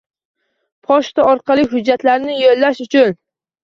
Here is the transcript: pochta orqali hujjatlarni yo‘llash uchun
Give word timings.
pochta 0.87 1.27
orqali 1.35 1.69
hujjatlarni 1.77 2.43
yo‘llash 2.43 2.87
uchun 2.91 3.19